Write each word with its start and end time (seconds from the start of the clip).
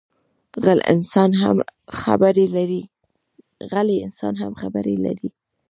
غلی 0.63 0.83
انسان 0.93 1.31
هم 4.41 4.47
خبرې 4.59 4.93
لري 5.05 5.29